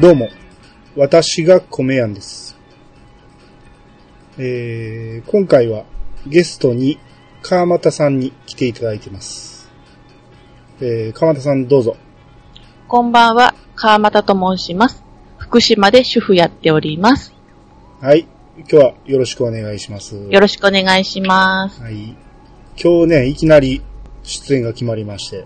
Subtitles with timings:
[0.00, 0.30] どうも、
[0.96, 2.56] 私が米やんです。
[4.38, 5.84] えー、今回は
[6.26, 6.98] ゲストに
[7.42, 9.68] 川又さんに来ていただいてます。
[10.80, 11.98] えー、川又さんどうぞ。
[12.88, 15.04] こんばんは、川又と申します。
[15.36, 17.34] 福島で主婦やっております。
[18.00, 18.26] はい。
[18.56, 20.16] 今日はよろしくお願いします。
[20.16, 21.78] よろしくお願いします。
[21.82, 22.16] はい。
[22.82, 23.82] 今日ね、いきなり
[24.22, 25.44] 出演が決まりまして。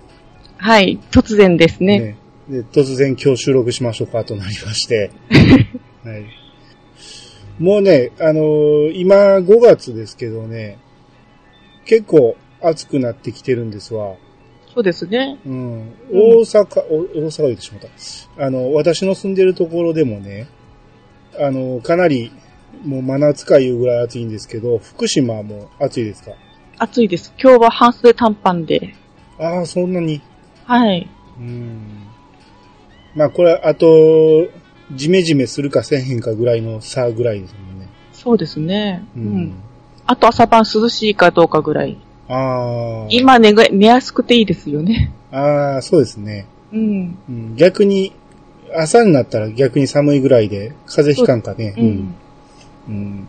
[0.58, 1.98] はい、突然ですね。
[1.98, 5.10] ねで突然今日収録しましょうかとなりまして。
[6.04, 6.24] はい。
[7.58, 10.78] もうね、あのー今5月ですけどね、
[11.86, 14.14] 結構暑くなってきてるんですわ。
[14.74, 15.38] そうですね。
[15.46, 15.92] うん。
[16.12, 17.80] 大阪、お大阪言ってしまっ
[18.36, 18.44] た。
[18.44, 20.48] あの、私の住んでるところでもね、
[21.38, 22.32] あの、かなり、
[22.84, 26.32] もう真夏かいうぐらい暑いんですけど、福島はもう暑いですか？
[26.78, 27.32] 暑いです。
[27.40, 28.94] 今日は半袖短パンで。
[29.38, 30.20] ああ、そんなに？
[30.64, 31.08] はい。
[31.38, 32.03] うん。
[33.14, 34.46] まあこれ、あと、
[34.92, 37.88] ジメジメするかせえへんかぐらいの差ぐらいですもんね。
[38.12, 39.04] そうですね。
[39.16, 39.54] ううん。。
[40.06, 41.96] あと朝晩涼しいかどうかぐらい。
[42.28, 43.06] ああ。
[43.10, 45.12] 今寝が、寝やすくていいですよね。
[45.30, 46.46] ああ、そうですね。
[46.72, 47.18] うん。
[47.28, 48.12] うん、逆に、
[48.76, 51.74] 朝になったら逆に寒いぐらいで、風邪ひかんかね。
[51.78, 52.14] うん。
[52.88, 53.28] うん。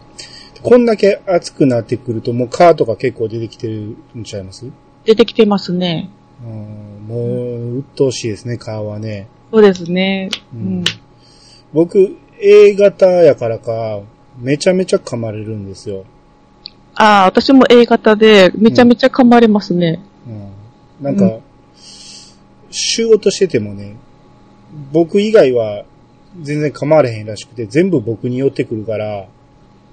[0.62, 4.66] こんだけ暑くなってくると、もう川とか結構出てきてるんちゃいます？
[5.06, 6.10] 出てきてますね。
[6.44, 9.28] うん、もう、鬱陶しいですね、川はね。
[9.56, 10.30] そうですね。
[10.54, 10.84] ううんん。
[11.72, 14.02] 僕、A 型やからか、
[14.38, 16.04] めちゃめちゃ噛まれるんですよ。
[16.96, 20.02] ああ、私も A 型で、めちゃめちゃ噛まれますね。
[20.28, 21.06] うん。
[21.06, 21.42] なんか、う
[22.70, 23.96] 仕事しててもね、
[24.92, 25.86] 僕以外は
[26.42, 29.26] 全然噛まれへんらしくて、全部僕に寄ってくるから、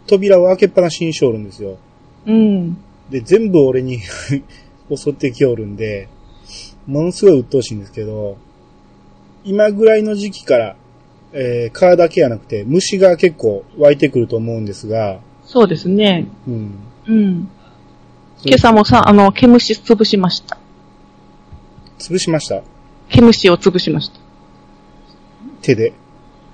[0.09, 1.79] 扉を開けっぱなしにしおるんですよ。
[2.27, 2.77] うん。
[3.11, 4.01] で、全部俺に
[4.93, 6.09] 襲ってきおるんで、
[6.89, 8.39] ものすごい鬱陶しいんですけど、
[9.45, 10.77] 今ぐらいの時期から、
[11.33, 16.29] えー、蚊だけやなくて、虫が結構湧いてくると思うんですが、そうですね。
[16.47, 16.79] うん。
[17.09, 17.49] うん。
[18.45, 20.59] 今朝もさ、あの、毛虫潰しました。
[21.99, 22.63] 潰しました？
[23.09, 24.19] 毛虫を潰しました。
[25.63, 25.93] 手で？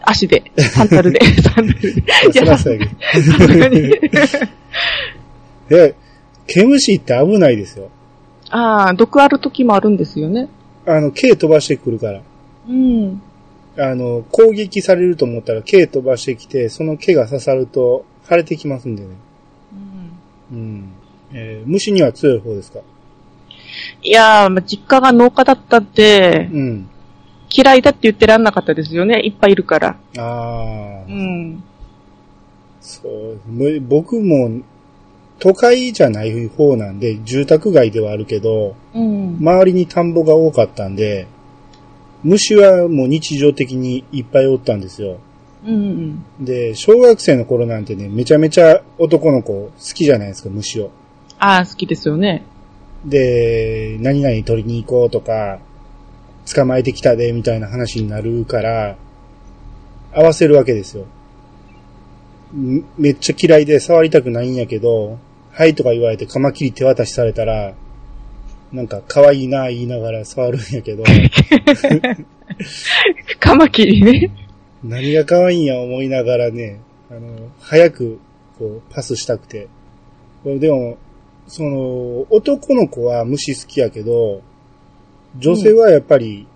[0.02, 1.88] 足で、サンダルで、 サンダルで。
[1.90, 2.58] いそや、さ。
[2.58, 3.90] すがに。
[5.68, 5.94] で、
[6.46, 7.90] 毛虫って危ないですよ。
[8.50, 10.48] ああ、毒ある時もあるんですよね。
[10.86, 12.22] あの、毛飛ばしてくるから。
[12.68, 13.22] うん。
[13.78, 19.08] あの、攻撃されると思ったら毛飛ばしてきて、その毛が刺さると腫れてきますんでね。
[20.50, 20.92] うんうん。
[21.32, 22.80] えー虫には強い方ですか？
[24.02, 26.88] いやー、まあ実家が農家だったんで、うん。
[27.50, 29.20] 嫌いだって言ってらんなかったですよね。
[29.24, 29.96] いっぱいいるから。
[30.18, 31.62] ああ、うん。
[32.80, 34.60] そう僕も、
[35.38, 39.36] 都会じゃない方なんで、住宅街ではあるけど、うん。
[39.40, 41.26] 周りに田んぼが多かったんで、
[42.24, 45.18] 虫はもう日常的にいっぱいおったんですよ。
[45.64, 46.24] うん。
[46.40, 50.90] で、小学生の頃なんてね、めちゃめちゃ男の子好きじゃないですか、虫を。
[51.38, 52.44] ああ、好きですよね。
[53.04, 55.60] で、何々取りに行こうとか、
[56.52, 58.96] 捕まえてきたで、みたいな話になるから、
[60.12, 61.04] 合わせるわけですよ。
[62.56, 65.18] んめっちゃ嫌いで触りたくないんやけど、
[65.52, 67.74] はいとか言われてカマキリ手渡しされたら、
[68.72, 71.04] なんか可愛いな言いながら触るんやけど、
[73.40, 74.30] カマキリね。
[74.84, 76.80] 何が可愛いんや思いながらね、
[77.10, 78.20] あの、早く
[78.58, 79.68] こうパスしたくて。
[80.44, 80.98] でも、
[81.46, 84.42] その、男の子は虫好きやけど、
[85.38, 86.46] 女性はやっぱり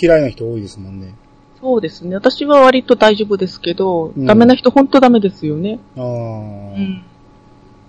[0.00, 1.14] 嫌いな人多いですもんね。
[1.60, 2.14] そうですね。
[2.16, 5.78] 私は割と大丈夫ですけど、うんダメな人ほんとダメですよね。
[5.96, 7.02] ああ、でうん。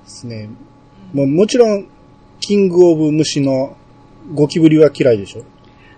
[0.06, 0.50] すね。
[1.14, 1.88] もうもちろん、
[2.40, 3.76] キングオブ虫の
[4.34, 5.44] ゴキブリは嫌いでしょ？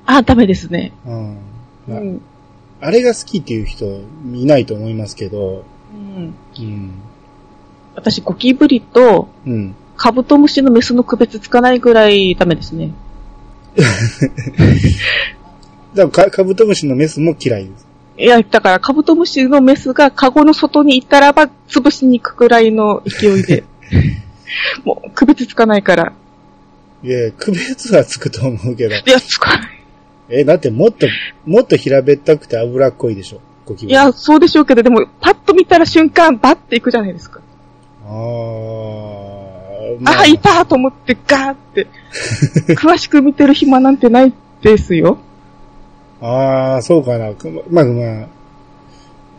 [0.05, 0.93] あ、ダメですね。
[1.05, 1.13] う
[1.93, 2.21] ん。
[2.79, 3.85] あれが好きっていう人
[4.33, 5.63] いないと思いますけど、
[5.93, 6.33] うん。
[6.59, 6.91] うん。
[7.95, 9.75] 私、ゴキブリとうん。
[9.95, 12.91] カブトムシのメスの区別つかないぐらいダメですね。
[15.95, 17.87] だからカカブトムシのメスも嫌いです。
[18.19, 23.63] いや、だからカブトムシのメスがカゴの外に行ったらば潰しに行くくらいの勢いで。
[24.85, 26.13] もう区別つかないから。
[27.03, 28.95] いや、区別はつくと思うけど。
[28.95, 29.77] いや、つかない。
[30.29, 31.07] え、だってもっと、
[31.45, 33.93] もっと平べったくて脂っこいでしょ、ゴキブリ。
[33.93, 37.39] いや、そうでしょうけど、でも、パッと見たら瞬間、バッて行くじゃないですか。
[38.05, 38.87] あー
[40.05, 41.87] ああ、いたと思ってガーって。
[42.75, 45.17] 詳しく見てる暇なんてないですよ。
[46.21, 47.33] ああ、そうかな。
[47.33, 48.27] くまあまあ、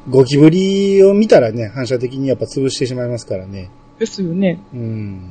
[0.09, 3.69] ゴキブリを見たらね、反射的にやっぱ潰してしまいますからね。
[3.99, 4.61] ですよね。
[4.73, 5.31] うん。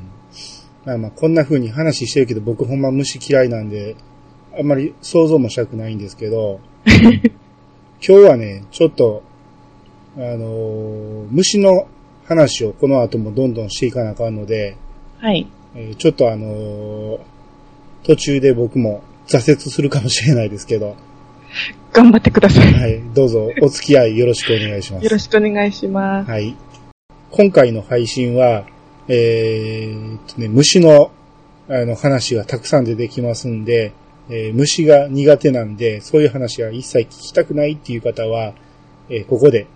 [0.84, 3.96] まあまあ、こんな風に話してるけど、僕ほんま虫嫌いなんで、
[4.58, 7.30] あんまり想像もしたくないんですけど、 今
[8.00, 9.22] 日はね、ちょっと、
[10.16, 11.86] あのー虫の
[12.24, 14.76] 話をこの後もどんどんしていかなあかんので、
[15.18, 15.46] はい。
[15.74, 17.18] えーちょっとあのー
[18.04, 20.96] 途中で僕も挫折するかもしれないですけど、
[21.92, 22.72] 頑張ってください。
[22.72, 25.04] はい、どうぞお付き合いよろしくお願いします。
[25.04, 26.30] よろしくお願いします。
[26.30, 26.56] はい。
[27.30, 28.64] 今回の配信は、
[29.08, 31.10] えーっとね、虫の、
[31.68, 33.92] あの、話がたくさん出てきますんで、
[34.30, 38.52] えー虫が苦手なんで、そういう話は一切聞きたくないっていう方は、
[39.08, 39.66] えーここで、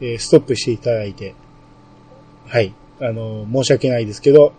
[0.00, 1.34] えーストップしていただいて、
[2.46, 2.72] はい。
[3.00, 4.52] あの、申し訳ないですけど、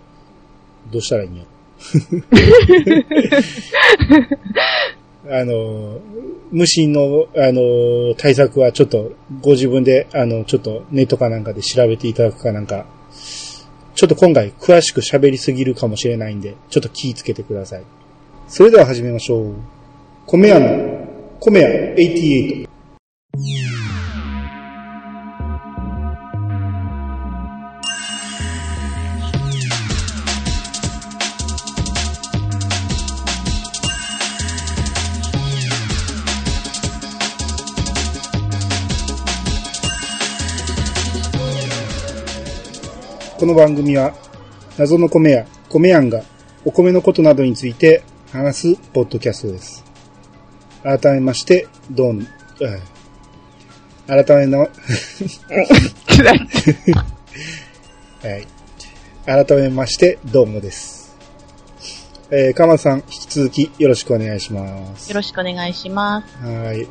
[0.91, 1.43] どうしたらいいんよ。
[5.29, 5.99] あの、
[6.51, 9.11] 虫の、あの、対策はちょっと、
[9.41, 12.85] ご自分で、あの、ちょっとネットかなんかで調べていただくかなんか、
[13.95, 17.83] ちょっと今回詳しく喋りすぎるかもしれないんで、ちょっと気ぃつけてください。
[18.47, 19.55] それでは始めましょう。
[20.25, 21.07] 米屋の、
[21.39, 23.80] 米屋88。
[43.41, 44.13] この番組は、
[44.77, 46.21] 謎の米屋、米屋んが、
[46.63, 49.83] お米のことなどについて話すポッドキャストです。
[50.83, 52.21] 改めまして、どうも、
[52.61, 54.67] えー改めの、 は
[58.37, 58.47] い。
[59.47, 61.17] 改めまして、どうもです。
[62.29, 65.09] えー、かまさん、引き続きよろしくお願いします。
[65.09, 66.45] よろしくお願いします。
[66.45, 66.87] はい。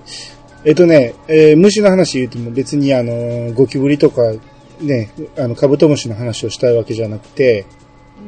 [0.64, 4.32] えっ、とね、えー虫の話言うても別にあの、ゴキブリとか、
[4.80, 7.66] ね、あの、カブトムシの話をしたいわけじゃなくて、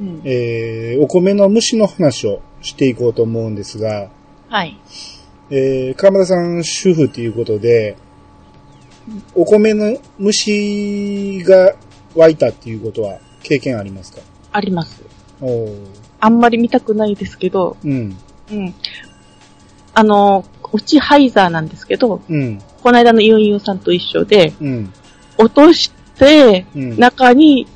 [0.01, 0.21] うん。
[0.25, 4.11] えーお米の虫の話をしていこうと思うんですが、
[4.49, 4.79] はい。
[5.51, 7.97] えー、川村さん主婦ということで、
[9.35, 11.75] お米の虫が
[12.15, 14.21] 湧いたっていうことは経験ありますか？
[14.53, 15.03] あります。
[15.41, 15.87] おー
[16.21, 18.17] あんまり見たくないですけど、うん、
[18.51, 18.75] うん。
[19.95, 24.93] あの、うちハイザーなんですけど、うん、この間のイオンイオンさんと一緒で、うん、
[25.37, 26.02] 落として、
[26.75, 26.99] うん。
[26.99, 27.67] 中に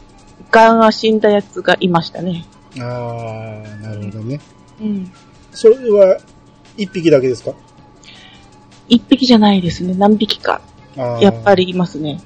[0.50, 2.46] ガンが死んだやつがいましたね。
[2.78, 4.40] あー、なるほどね。
[4.80, 5.12] うん。
[5.52, 6.18] それは、
[6.76, 7.52] 一匹だけですか？
[8.88, 9.94] 一匹じゃないですね。
[9.94, 10.60] 何匹か。
[11.20, 11.54] やっぱ。
[11.54, 12.20] りいますね。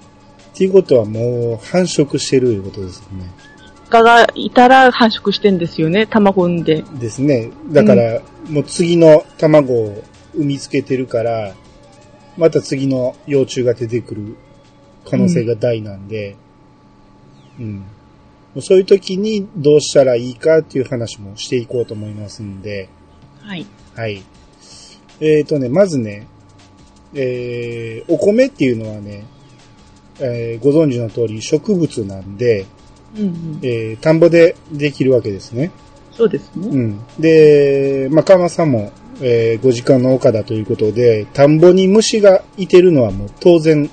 [0.52, 3.25] っていうことはもう繁殖してるいうことですよね。
[3.88, 6.06] ガがいたら繁殖してんですよね。
[6.06, 6.82] 卵産んで。
[6.82, 7.50] ですね。
[7.73, 10.02] だから、もう次の卵を
[10.34, 11.55] 産みつけてるから、
[12.37, 14.37] また次の幼虫が出てくる
[15.11, 16.37] 可能性が大なんで、
[17.59, 17.77] うん。
[17.77, 17.85] も
[18.57, 22.89] うそういう時にどうしたらいいかっていう話もしていこうと思いますんで、
[23.43, 23.67] はい。
[23.95, 24.23] はい。
[25.21, 26.27] えっ、とね、まずね、
[27.15, 29.25] えー、お米っていうのはね、
[30.21, 32.67] えーご存知の通り植物なんで、
[33.17, 33.59] うんうん。
[33.62, 35.71] えー田んぼでできるわけですね。
[36.12, 36.69] そうですね。
[36.69, 37.01] うん。
[37.19, 43.91] で、まあ、川間さんも、えーご時間農家だということで、田んぼに虫がいてるのはもう当然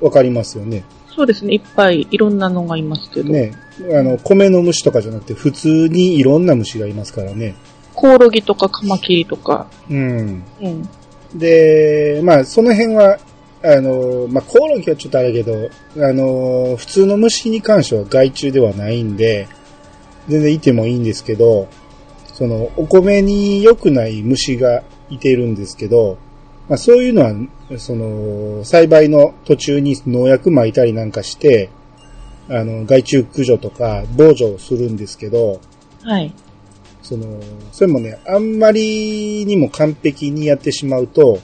[0.00, 0.84] わかりますよね。
[1.16, 1.54] そうですね。
[1.54, 3.32] いっぱいいろんなのがいますけど。
[3.32, 3.52] ね。
[3.92, 7.54] あの、米の虫とかじゃなくて、普通にいろんな虫がいますからね。
[7.94, 9.66] コオロギとかカマキリとか。
[9.90, 10.42] うん。
[10.60, 10.88] うん。
[11.38, 13.18] で、まあ、その辺は、
[13.62, 19.48] あの、まあ、コオロギはちょっとあれだけど、あの、普通の虫に関しては害虫ではないんで、
[20.28, 21.68] 全然いてもいいんですけど、
[22.26, 26.18] その、お米に良くない虫がいてるんですけど、
[26.68, 31.70] まあ、そういうのは、その、栽培の途中に農薬撒いたりなんかして、
[32.48, 35.60] あの、害虫駆除とか防除をするんですけど、
[36.02, 36.32] はい。
[37.02, 37.40] その、
[37.72, 41.38] それもね、あんまりにも完璧にやってしまうと、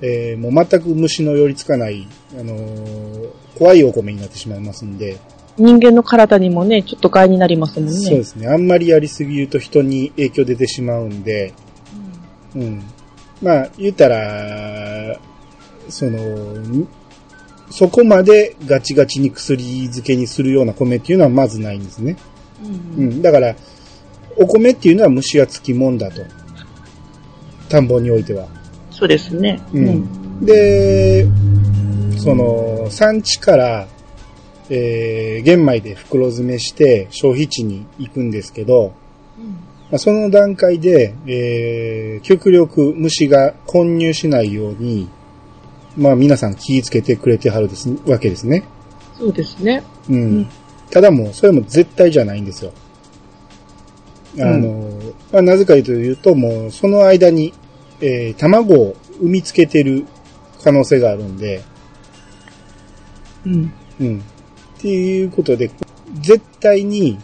[0.00, 5.18] えーもう全く虫の寄りつかない、あのー怖いお米になってしまいますんで、
[5.56, 7.94] 人間の体にもね、ちょっと害になりますもんね。
[7.94, 8.48] そうですね。
[8.48, 11.52] あんまりやりすぎると人に影響出てしまうんで、
[12.56, 12.82] うん。
[13.42, 15.18] まあ、言ったら、
[15.88, 16.88] その、ん
[17.70, 22.16] そこまでガチガチに薬漬けにするような米っていうのはまずないんですね。
[22.98, 23.04] うん。
[23.04, 23.14] う。
[23.14, 23.22] ん。
[23.22, 23.56] だから、
[24.36, 26.22] お米っていうのは虫がつきもんだと。
[27.68, 28.46] 田んぼにおいては。
[28.90, 29.60] そうですね。
[29.72, 30.44] うん。
[30.44, 31.26] で、
[32.18, 33.88] その、産地から、
[34.68, 38.92] えー、玄米で袋詰めして消費地に行くんですけど、
[39.92, 45.10] まあ、その段階で、えー、極力虫が混入しないように、
[45.98, 48.64] まあ皆さん気をつけてくれてはるですわけですね。
[49.18, 49.84] そうですね。
[50.08, 50.14] うん。
[50.14, 50.48] うん
[50.90, 52.70] ただもう、それも絶対じゃないんですよ。
[54.38, 54.90] あの、
[55.32, 57.54] まあ、なぜかというと、もう、その間に、
[58.02, 60.04] えー卵を産みつけてる
[60.62, 61.62] 可能性があるんで、
[63.46, 63.72] うん。
[64.00, 64.18] うん。
[64.18, 65.70] っていうことで、
[66.20, 67.18] 絶対に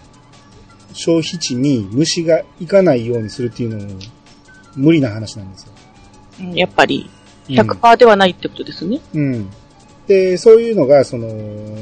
[0.98, 4.00] 消費地に虫が行かないようにするっていうのも
[4.74, 5.72] 無理な話なんですよ。
[6.40, 7.08] うんやっぱり、
[7.48, 9.00] 100%ではないってことですね。
[9.14, 9.50] うん。
[10.06, 11.28] で、そういうのが、その、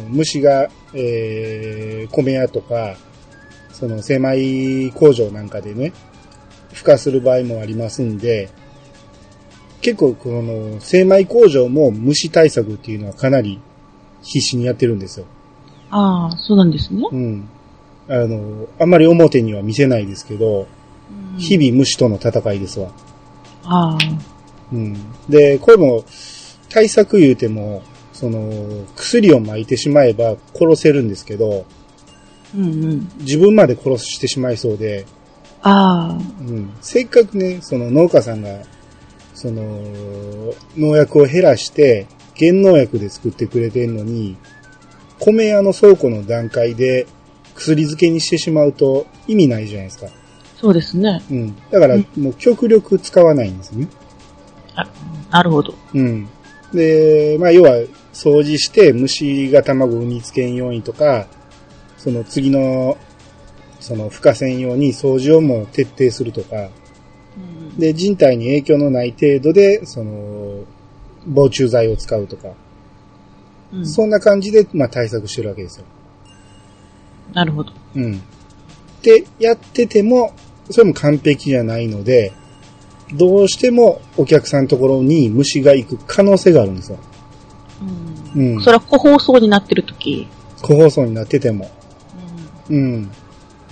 [0.09, 2.97] 虫が、えー、米屋とか、
[3.73, 5.93] その、精米工場なんかでね、
[6.73, 8.51] 孵化する場合もありますんで、
[9.81, 13.61] 結構、この、精米工場も虫対策っていうのはかなり
[14.23, 15.27] 必死にやってるんですよ。
[15.91, 17.03] ああ、そうなんですね。
[17.11, 17.49] うん。
[18.09, 20.67] あの、あんまり表には見せないですけど、
[21.39, 22.91] 日々虫との戦いですわ。
[23.65, 23.77] 々。
[23.77, 23.99] ああ。
[24.73, 24.97] うん。
[25.29, 26.05] で、これも、
[26.69, 27.83] 対策言うても、
[28.13, 31.67] その、薬を撒いてしまえば殺せるんですけど、
[32.55, 33.09] うんうん。
[33.19, 35.05] 自分まで殺してしまいそうで、
[35.63, 36.19] ああ。
[36.49, 36.71] うん。
[36.81, 38.61] せっかくね、その農家さんが、
[39.35, 39.83] その、
[40.77, 42.07] 農薬を減らして、
[42.39, 44.37] 原農薬で作ってくれてんのに、
[45.19, 47.07] 米屋の倉庫の段階で
[47.57, 50.07] 薬漬けにしてしまうと意味ないじゃないですか。
[50.57, 51.23] そうですね。
[51.31, 51.57] うん。
[51.71, 53.89] だから、もう極力使わないんですね。
[54.75, 54.87] あ
[55.31, 55.75] なるほど。
[55.95, 56.29] うん。
[56.73, 57.73] で、まあ、要は、
[58.13, 61.27] 掃除して虫が卵を産みつけんようにとか、
[61.99, 62.97] その次の、
[63.81, 66.71] その、孵化せんように掃除をもう徹底するとか、
[67.37, 70.65] うんで、人体に影響のない程度で、その、
[71.27, 75.85] 防虫剤を使うとか、うんそんな感じで、まあ、対策してるわけですよ。
[77.33, 77.73] なるほど。
[77.95, 78.21] うん。
[79.03, 80.33] で、やってても、
[80.71, 82.33] それも完璧じゃないので、
[83.15, 86.99] どうしてもお客さんのところに虫が行く可能性があるんですよ。
[88.35, 90.29] うんそれは個包装になってるとき。
[90.63, 91.71] 個包装になってても。
[92.69, 93.11] うん。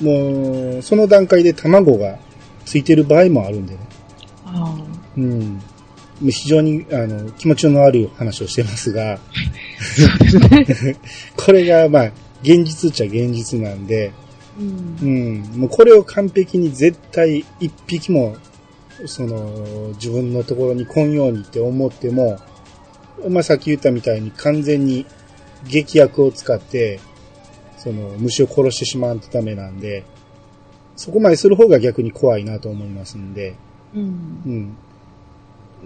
[0.01, 2.19] もう、その段階で卵が
[2.65, 3.81] ついてる場合もあるんでね。
[4.47, 4.75] あ
[5.17, 5.61] うん。
[6.23, 9.19] 非常に、あの、気持ちの悪い話をしてますが、あ。
[10.39, 10.97] そうですね。
[11.37, 12.13] これが、まあ、
[12.45, 14.13] 現実っちゃ現実なんで、
[14.59, 15.61] うんうん。
[15.61, 18.37] もうこれを完璧に絶対一匹も、
[19.07, 22.39] その、自分のところに来んようにって思っても、
[23.29, 25.07] まあ、さっき言ったみたいに完全に
[25.69, 27.01] 劇薬を使って、
[27.79, 30.05] その、虫を殺してしまうとダメなんで、
[30.97, 33.57] そこまでする方が逆に怖いなと思いますんで、
[33.95, 34.49] うんう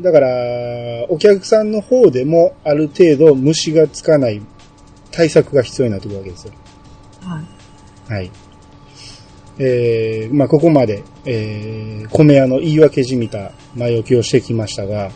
[0.00, 0.02] ん。
[0.02, 0.28] だから、
[1.08, 4.42] お客さんの方でもある程度虫がつかない
[5.18, 6.52] 対策が必要になってくるわけですよ。
[7.22, 7.42] は
[8.08, 8.12] い。
[8.12, 8.30] はい。
[9.58, 15.10] えー、まあ、ここまで、えー、米屋の言い訳じみた前置きをしてきましたが、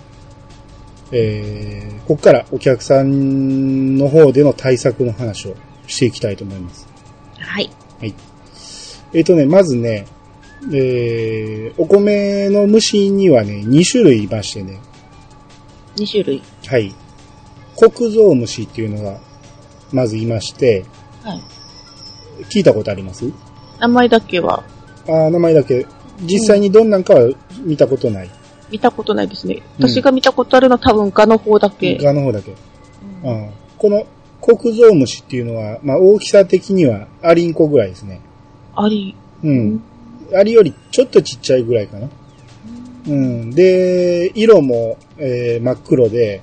[1.13, 5.55] えー、ここからお客さんの方での対策の話を
[5.87, 6.89] していきたいと思います。
[7.39, 7.71] はい。
[9.13, 10.07] えっ、とね、まずね、
[10.73, 14.81] えー、お米の虫にはね、2種類いましてね、
[15.95, 16.43] 2種類。
[16.67, 16.93] はい。
[17.77, 19.21] 黒蔵虫っていうのが、
[19.93, 20.85] まずいまして、
[21.23, 21.43] はい。
[22.45, 23.25] 聞いたことあります？
[23.79, 24.65] 名前だけは
[25.07, 25.87] あー名前だけ。
[26.23, 27.31] 実際にどんなんかは
[27.65, 28.31] 見たことない。
[28.71, 29.63] 見たことないですね。
[29.79, 31.97] うん私が見たことあるのは多分ガの方だけ。
[31.99, 32.55] 側の方だけ。
[33.25, 34.07] うんうんこの
[34.41, 38.21] 黒蔵虫っていうのは、まあ大きさ的にはアリンコぐらいですね。
[38.75, 39.15] あり。
[39.45, 39.83] うん。
[40.35, 42.09] アリよりちょっとちっちゃいぐらいかな。
[43.09, 43.51] うん。
[43.51, 46.43] で、色も、えー真っ黒で、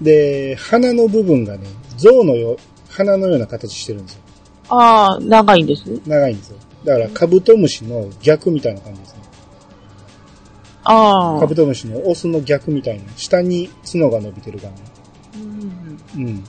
[0.00, 1.66] で、鼻の部分がね、
[2.02, 2.56] 象のよ、
[2.90, 4.20] 鼻のような形してるんですよ。
[4.68, 5.88] ああ、長いんです？
[5.88, 6.00] ね。
[6.06, 6.56] 長いんですよ。
[6.84, 9.18] だから、カブトムシの逆みたいな感じですね。
[10.84, 11.40] ああ。
[11.40, 13.04] カブトムシのオスの逆みたいな。
[13.16, 14.72] 下に角が伸びてる感
[15.34, 16.22] うんじ。
[16.22, 16.44] うん。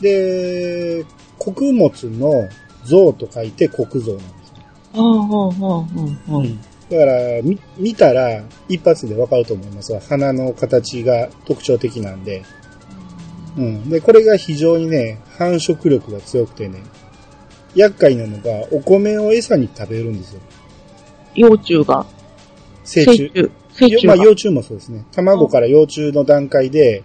[0.00, 1.04] で、
[1.38, 2.48] 穀物の
[2.84, 4.54] 像と書いて穀像なんですよ。
[4.94, 6.44] ああ、ああ、ああ、ああ。
[6.90, 12.42] だから、み、見たら一発でわかると思いますが、鼻の形が特徴的なんで。
[13.58, 13.90] うん。
[13.90, 16.80] で、これが非常にね、繁殖力が強くてね、
[17.74, 20.40] 厄介なのが、お米を餌に食べるんですよ。
[21.34, 22.06] 幼虫が。
[22.84, 23.30] 成虫。
[23.34, 23.50] 虫。
[23.74, 24.16] 成虫が。
[24.16, 25.04] まあ幼虫もそうですね。
[25.12, 27.02] 卵から幼虫の段階で、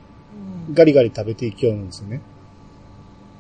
[0.74, 2.22] ガリガリ食べていきよるんですよね。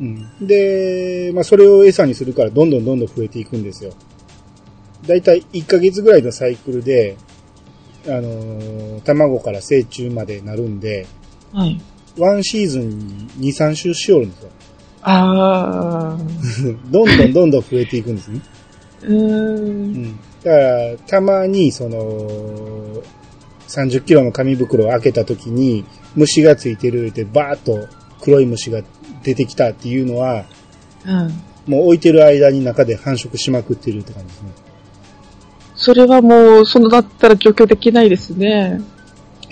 [0.02, 0.48] うん。
[0.48, 3.94] で、まあそれを餌にするからどんどんどんどん増えていくんですよ。
[5.08, 7.16] だいたい1ヶ月ぐらいのサイクルで、
[8.08, 11.06] あのー卵から成虫までなるんで、
[11.54, 11.80] はい。
[12.18, 12.90] ワンシーズン
[13.38, 14.50] に2、3周しよるんですよ。
[15.02, 16.18] ああ。
[16.92, 18.42] どんどんどんどん増えていくんですね。
[19.04, 19.12] うー。
[19.12, 20.20] うんん。
[20.44, 23.02] だから、たまに、その、
[23.68, 27.88] 30キロの紙袋を開けた時に、虫がついてるってバーッと
[28.22, 28.82] 黒い虫が
[29.24, 30.46] 出てきたっていうのは、
[31.06, 31.44] うん。
[31.66, 34.50] もう置いてる間に中で繁殖しまくってるって感じですね。
[35.76, 38.82] それはもう、そのだったら除去できないですね。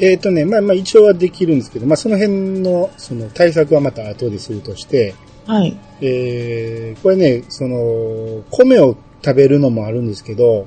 [0.01, 5.13] えっ、とね、まあまあ一応はできるんですけど、まあその辺の、その対策はまた後でするとして、
[5.45, 5.77] はい。
[6.01, 10.65] えー、これね、その、米を食べるのもあるんですけど、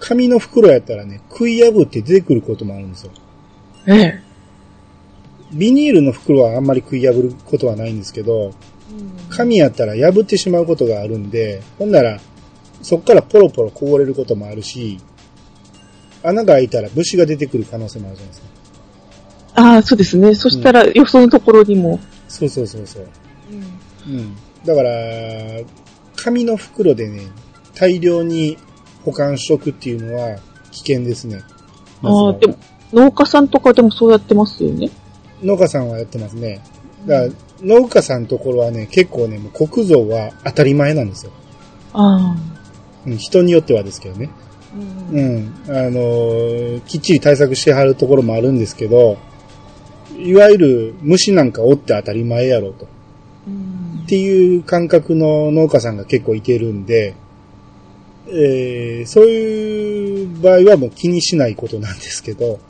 [0.00, 3.12] 紙の袋やったらね、食い破って出てくることもあるんですよ。
[3.86, 4.20] ええ。
[5.52, 8.52] ビニールの袋はあんまり食い破ることはないんですけど、
[9.30, 12.20] 紙やったら破ってしまうことがあるんで、ほんなら、
[12.82, 14.98] そっからポロポロこぼれることもあるし、
[16.22, 18.56] 穴が開いたら虫が出てくる可能性もあるじゃないですか。
[19.56, 20.34] ああ、そうですね。
[20.34, 21.98] そしたら、よそのところにも。
[22.28, 23.06] そうそうそうそう。
[24.08, 24.36] うん。
[24.64, 24.90] だから、
[26.16, 27.22] 紙の袋でね、
[27.74, 28.58] 大量に
[29.04, 30.38] 保管しとくっていうのは
[30.72, 31.40] 危険ですね。
[32.02, 32.56] ああ、でも、
[32.92, 34.90] 農家さんとかでもそうやってますよね。
[35.42, 36.60] 農家さんはやってますね。
[37.06, 37.32] だから、
[37.62, 41.32] 農家さんのところはね、結構ね、もう国造は当たり前なんですよ。
[41.92, 42.36] ああ。
[43.06, 44.30] うん、人によってはですけどね。
[45.12, 45.54] うん。
[45.68, 49.18] あのーきっちり対策してはるところもあるんですけど、
[50.18, 52.86] いわゆる虫なんかおって当たり前やろうと。
[52.86, 57.14] っていう感覚の農家さんが結構いてるんで、
[58.28, 62.60] えーそういう場合はもう気にしないことなんですけど、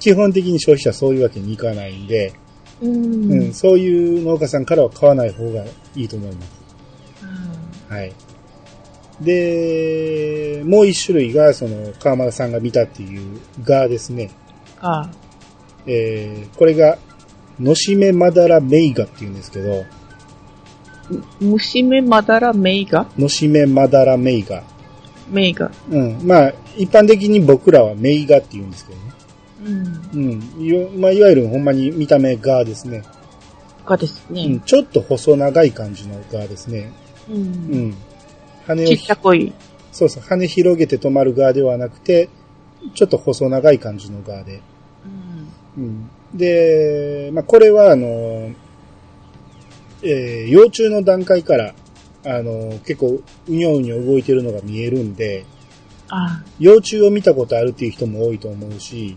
[0.00, 2.32] 基本的に消費者はそういうわけにいかないんで、
[2.80, 3.54] ううんん。
[3.54, 5.64] そういう農家さんからは買わない方が
[5.94, 6.66] いいと思います。
[7.88, 8.12] はい。
[9.20, 14.30] で、もう一種類が、その、川村さんが見たっていうガーですね。
[14.80, 15.10] ああ。
[15.86, 16.98] えーこれが、
[17.58, 19.84] のしめまだらメイガっていうんですけど、
[21.40, 24.62] 虫目まだらメイガのしめまだらメイガ。
[25.30, 25.70] メイガ。
[25.90, 26.18] うん。
[26.22, 29.12] まあ、一般的に僕らはメイガって言うんですけどね。
[30.14, 30.56] うん。
[30.58, 30.66] うん。
[30.66, 33.02] いわまあ、いわゆるほんまに見た目ガーですね。
[33.84, 34.36] がですうん。
[34.36, 34.60] ね。
[34.66, 36.92] ちょっと細長い感じのガーですね。
[37.30, 37.34] う。
[37.34, 37.42] うん
[37.88, 37.94] ん。
[38.66, 39.52] 羽をちっちゃこい。
[39.92, 42.28] そうそう、羽広げて止まる側ではなくて、
[42.94, 44.60] ちょっと細長い感じの側で。
[45.76, 45.84] うん。
[45.84, 48.50] うん、で、まあ、これは、あの、
[50.02, 51.74] えー幼虫の段階から、
[52.24, 55.44] あの、結構、うにょうにょ動いてるのが見えるんで、
[56.08, 59.16] あ幼虫を見たことあるっていう人も多いと思うし、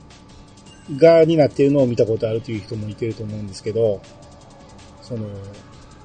[0.97, 4.01] ガーになってるのを見たことあるっていう人もいてると思うんですけど、
[5.01, 5.27] その、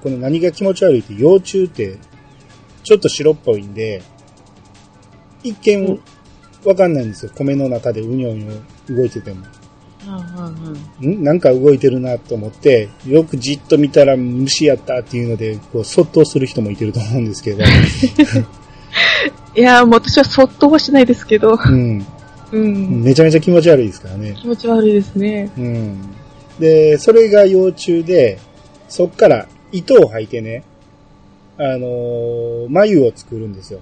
[0.03, 1.97] この何が気持ち悪いって幼虫って、
[2.85, 4.01] ちょっと白っぽいんで、
[5.43, 5.99] 一う見ん
[6.63, 7.31] わかんないんですよ。
[7.35, 9.45] 米の中でうにょうにょ動いてても。
[10.07, 10.51] あ。
[11.01, 11.23] うん？
[11.23, 17.63] なんか動いてるなと思って、よくじっと見たら虫やったっていうので、こう、そっとする人もいてると思うんですけど、
[19.55, 21.57] いやーもう私はそっとはしないですけど。
[21.63, 22.05] うん。
[22.51, 23.03] うん。
[23.03, 24.35] めちゃめちゃ気持ち悪いですからね。
[24.39, 25.51] 気持ち悪いですね。
[25.57, 25.97] うん。
[26.59, 28.39] で、それが幼虫で、
[28.89, 30.63] そっから糸を吐いてね、
[31.57, 33.79] あのー眉を作るんですよ。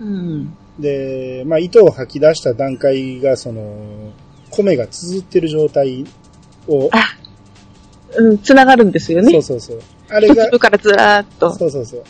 [0.00, 0.56] うん。
[0.78, 4.12] で、まあ、糸を吐き出した段階が、その、
[4.50, 6.04] 米が綴ってる状態
[6.66, 6.98] を、あ、
[8.16, 9.30] うん、つながるんですよね。
[9.32, 9.80] そうそうそう。
[10.08, 11.54] あれが途中、からずらーっと。
[11.54, 12.00] そうそうそう。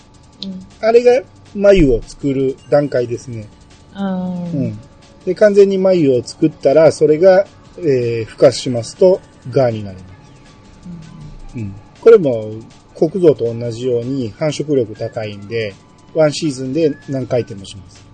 [0.45, 3.49] うんあれが眉を作る段階ですね。
[3.95, 4.79] あーうん。
[5.25, 7.47] で、完全に眉を作ったら、それが、
[7.79, 11.57] えー、孵化しますと、ガーになります。
[11.57, 11.75] うん。
[12.01, 12.51] これも、
[12.97, 15.75] 国造と同じように繁殖力高いんで、
[16.15, 18.05] ワンシーズンで何回転もします。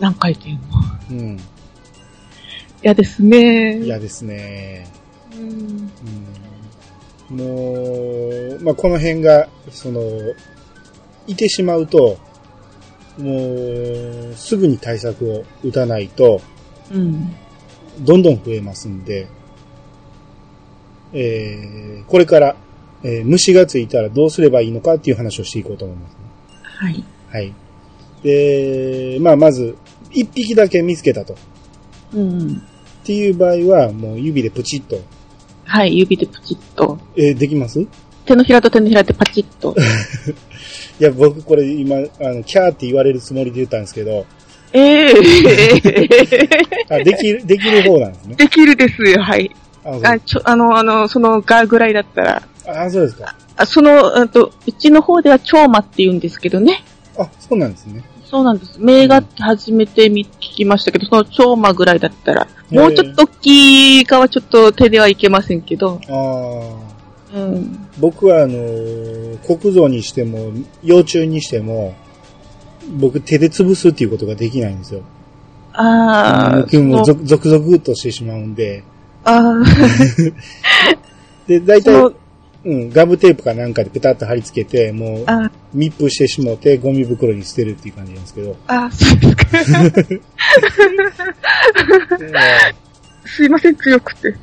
[0.00, 0.58] 何回転も。
[1.10, 1.40] うん。
[2.82, 3.78] 嫌ですね。
[3.78, 4.88] 嫌ですね。
[5.38, 5.90] うん。
[7.30, 7.36] うん。
[7.36, 10.00] もう、まあ、この辺が、その、
[11.26, 12.18] いてしまうと、
[13.18, 16.40] もう、すぐに対策を打たないと、
[16.90, 17.34] うん。
[18.00, 19.28] どんどん増えますんで、
[21.12, 22.56] えー、これから、
[23.04, 26.18] えー虫がついたらどうすればいいのかっていう話をしていこうと思います、ね。
[26.62, 27.04] はい。
[27.30, 27.52] はい。
[28.22, 29.76] で、まあ、まず、
[30.10, 31.34] 一匹だけ見つけたと。
[31.34, 31.36] っ
[32.14, 32.62] うん。
[33.04, 35.00] ていう場合は、もう指でプチッと、
[35.64, 36.98] はい、指でプチッと。
[37.16, 37.80] えーできます？
[37.80, 37.88] い
[38.24, 39.74] 手のひらと手のひらでパチッと。
[41.00, 42.00] や、僕これ今、あ
[42.32, 44.24] の、キャーって言われるつもりで言ったんですけど、
[44.72, 45.12] ええ
[46.88, 48.34] あ、できる、できる方なんですね。
[48.36, 49.50] できるですよ、はい。
[49.84, 52.42] あ、あ、ちょ、あの、あの、そのガーぐらいだったら。
[52.84, 53.34] あそうですか。
[53.56, 56.82] あその、あと、うちの方では蝶魔って言うんですけどね。
[57.18, 58.02] あ、そうなんですね。
[58.24, 58.78] そうなんです。
[58.78, 67.38] 名画って初めて見、聞きましたけど、その蝶魔ぐらいだったら、もうちょっと大きいかはちょっと手ではいけませんけど、ああ。
[67.38, 67.88] うん。
[67.98, 71.94] 僕はあのー国造にしても、幼虫にしても、
[72.98, 75.02] 僕手で潰すっていうことができないんですよ。
[75.74, 78.84] ああ、僕もゾクゾクとしてしまうんで。
[79.24, 79.42] あ
[81.46, 82.12] で、大体、
[82.64, 88.56] うん、ガムテープかなんかでペタッと貼り付けて、もうあ密封してしもってゴミ袋に捨てるっていう感じなんですけど。
[88.68, 89.46] あ、そうですか。
[93.24, 94.34] すいません、強くて。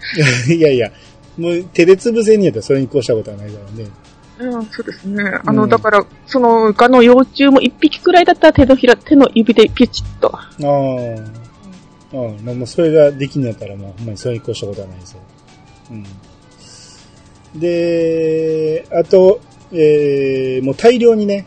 [0.53, 0.91] いやいや、
[1.37, 3.89] もう手で潰せんにやったらそれに越したことはないからね。
[4.39, 5.23] うん、そうですね。
[5.45, 10.33] あの、うんだから、その、ガの幼虫も一匹くらいだったら手のひら、手の指でピチッと。
[10.33, 11.39] ああ。
[12.13, 12.39] うん。
[12.43, 15.19] まあもうそれができんのやったらもうほんまにそれに越したことはないですよ。
[15.91, 16.05] うん。
[17.55, 19.39] で、あと、
[19.71, 21.45] えー、もう大量にね、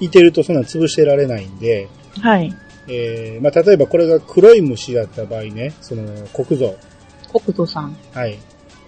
[0.00, 1.88] いてるとそんな潰してられないんで、
[2.20, 2.52] はい。
[2.88, 6.72] えー、まあ例えばこれが黒い虫だった場合ね、その黒蔵、
[7.32, 7.96] 国土さん。
[8.12, 8.38] はい。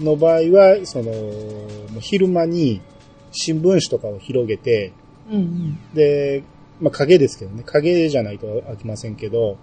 [0.00, 2.82] の場合は、その、もう昼間に
[3.32, 4.92] 新聞紙とかを広げて、
[5.30, 5.78] うんうん。
[5.94, 6.42] で、
[6.80, 9.56] まあ影ですけどね、影じゃないと飽きませんけど、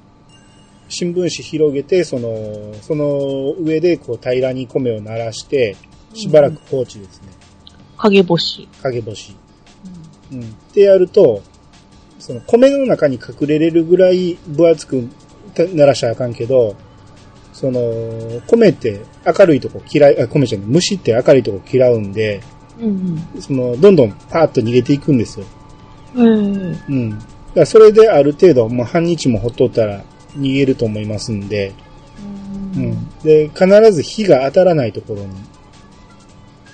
[0.90, 5.76] 新聞紙広げて、その、その上でこう平らに米を鳴らして、
[6.14, 7.30] しばらく放置ですね。
[7.98, 8.68] 影星。
[8.82, 9.36] 影干し。
[10.32, 10.42] うん。
[10.42, 11.42] ってやると、
[12.20, 15.10] その米の中に隠れれるぐらい分厚く
[15.56, 16.76] 鳴らしちゃあかんけど、
[17.54, 22.42] その、米って明るいとこ嫌い、あ、米じゃない、虫って明るいとこ嫌うんで、
[22.80, 25.46] うんその、どんどんパーッと逃げていくんですよ。
[26.16, 26.56] うん。
[26.56, 27.10] ええうん。
[27.12, 30.04] だからそれである程度、もう半日もほっとったら
[30.36, 31.74] 逃げると思いますんで、
[32.76, 33.10] ううんん。
[33.24, 35.28] で、必ず火が当たらないところに、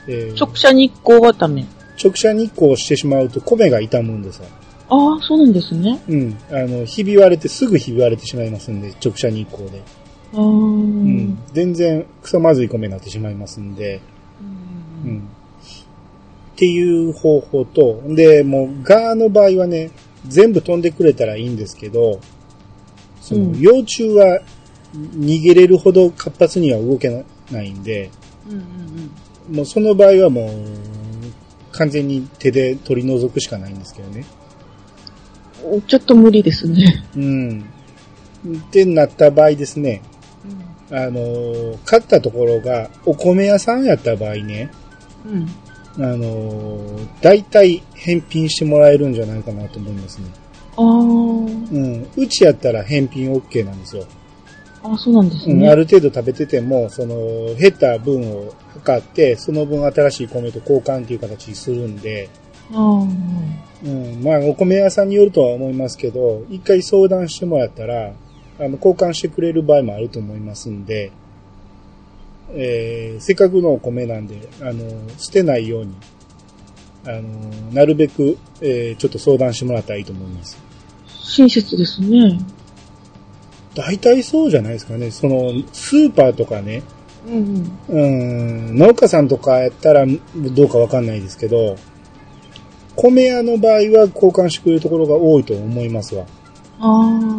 [0.09, 1.65] えー直射日光はダメ。
[2.03, 4.45] 直射日光をしてしまうと米が傷むんですよ。
[4.89, 6.01] ああ、そうなんですね。
[6.07, 6.37] うん。
[6.49, 9.83] あの、ひび割れて、すぐひび割れてしまいますんで、直射日光で。
[10.33, 11.37] うん。
[11.53, 14.01] 全然、クソまずい米になってしまいますんで、
[15.05, 15.19] ううんん。
[15.19, 15.21] っ
[16.55, 19.91] ていう方法と、で、もう、ガーの場合はね、
[20.27, 22.19] 全部飛んでくれたらいいんですけど、
[23.21, 24.41] その、うん幼虫は
[24.93, 28.09] 逃げれるほど活発には動けないんで、
[28.49, 29.11] うんうん
[29.51, 30.51] もうその場合はもう、
[31.71, 34.25] 完全に手で取り除くしかないんですけどね。
[35.65, 35.81] うん。
[35.83, 37.03] ちょっと無理ですね。
[37.15, 37.65] うん。
[38.57, 40.01] ってなった場合ですね、
[40.91, 44.71] あのー、買ったところがお米屋さんやった場合ね、
[45.25, 46.03] うん。
[46.03, 50.25] あのー、大体返品してもらえるんじゃないかなと思いますね。
[50.77, 52.07] あーうん。
[52.15, 54.05] うちやったら返品 OK なんですよ。
[54.81, 55.59] あ、そうなんですうん。
[55.59, 55.69] ね。
[55.69, 57.15] ある程度食べてても、その、
[57.55, 62.29] 減った分を測って、その分新しい米と交換っていう形にするんで、
[63.83, 64.23] うん。
[64.23, 68.13] まあ、お米屋さんによるとは思いますけど、一回相談してもらったら、
[68.59, 71.11] あの、交換してくれる場合もあると思いますんで、
[72.51, 74.83] えー、せっかくのお米なんで、あの、
[75.17, 75.95] 捨てないように、
[77.05, 77.21] あの、
[77.71, 80.57] なるべく、えー、ちょっと相談してもらったらいいと思います。
[81.07, 82.39] 親切ですね。
[83.75, 85.11] 大体そうじゃないですかね。
[85.11, 86.83] その、スーパーとかね、
[87.27, 90.05] うんうん、農家さんとかやったら
[90.35, 91.75] どうかわかんないですけど、
[92.95, 93.79] 米屋の場合は
[94.13, 96.25] 交換してくれるところが多いと思いますわ。
[96.79, 97.29] ああ。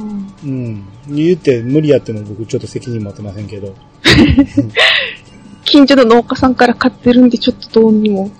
[0.44, 0.84] うん。
[1.08, 3.74] 言って無理やっても僕ちょっと責任持ってませんけど。
[5.64, 8.30] 近所の農家さんから買ってるんで、ちょっとどうにも。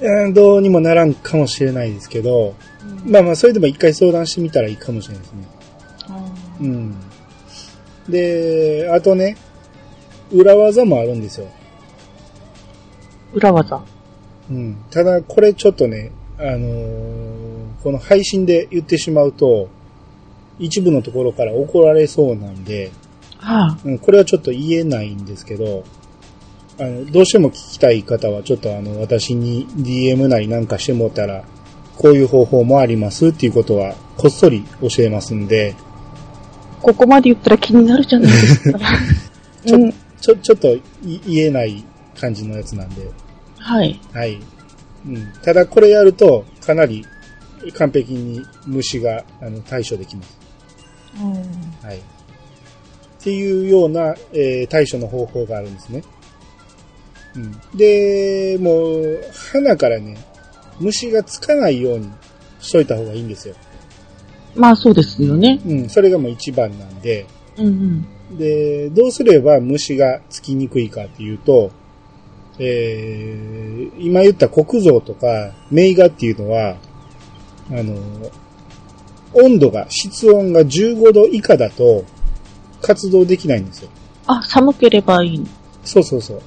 [0.00, 2.54] うんどうにもならんかもしれないですけど、
[3.04, 5.48] まあまあそれでも一回相談してみたらいいかもしれないですね。
[6.60, 6.94] うん。
[8.08, 9.36] で、あとね、
[10.32, 11.48] 裏技もあるんですよ。
[13.32, 13.82] 裏技？
[14.50, 14.76] うん。
[14.90, 17.48] ただ、これちょっとね、あのー
[17.82, 19.68] この配信で言ってしまうと、
[20.58, 22.90] 一部のところから怒られそうなんで、
[23.38, 23.78] はあ。
[23.84, 25.84] うん、これはちょっと言えないんですけど、
[26.80, 31.44] あの、どうしても聞きたい方は、ちょっとあの、私に DM なりなんかしてもらったら、
[31.96, 35.76] こういう方法もありますっていうことは、こっそり教えますんで、
[36.82, 38.78] ここまで言ったら気になるじゃないですか。
[39.66, 39.94] ちょうん。
[40.20, 40.82] ちょ、ちょっとい
[41.26, 41.84] 言えない
[42.18, 43.10] 感じのやつなんで、
[43.58, 44.00] はい。
[44.12, 44.38] はい。
[45.06, 45.32] うん。
[45.42, 47.04] ただこれやると、かなり
[47.74, 50.38] 完璧に虫が、あの、対処できます。
[51.82, 51.98] はい。
[51.98, 52.00] っ
[53.20, 56.02] ていうような、えー対処の方法があるんですね。
[57.36, 57.60] うん。
[57.76, 60.16] で、もう、花からね、
[60.80, 62.10] 虫がつかないように
[62.60, 63.54] しといた方がいいんですよ。
[64.54, 65.60] まあそうですよね。
[65.66, 65.88] うん。
[65.88, 67.26] それがもう一番なんで、
[67.56, 71.70] うんで、どうすれば虫がつきにくいかっていうと、
[72.58, 76.76] えー、今言った黒蔵とか名画っていうのは、
[77.70, 77.96] あの、
[79.34, 82.04] 温度が、室温が15度以下だと
[82.80, 83.90] 活動できないんですよ。
[84.26, 85.46] あ、寒ければいい。
[85.84, 86.42] そうそうそう。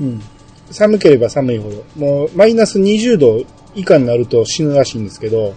[0.00, 0.22] うん。
[0.70, 1.84] 寒ければ寒いほど。
[1.96, 5.54] もう、マイナス20度以下になると死ぬらしいんですけど、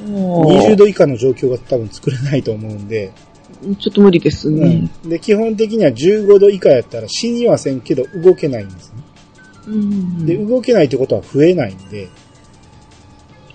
[0.00, 3.12] 20 20度以下の状況が多分作れないと思うんで、
[3.78, 4.88] ちょっと無理ですね。
[5.02, 5.10] うん。
[5.10, 9.02] で、基本的には15度以下やったら死にはせんけど動けないんですね。
[9.66, 12.08] うんで、動けないってことは増えないんで、